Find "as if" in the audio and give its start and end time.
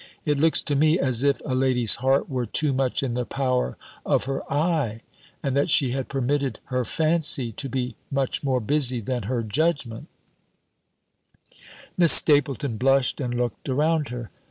0.97-1.43